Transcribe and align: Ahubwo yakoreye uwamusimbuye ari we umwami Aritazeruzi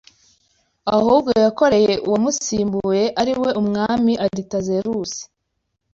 Ahubwo 0.95 1.29
yakoreye 1.43 1.93
uwamusimbuye 2.07 3.03
ari 3.21 3.33
we 3.41 3.49
umwami 3.61 4.13
Aritazeruzi 4.25 5.21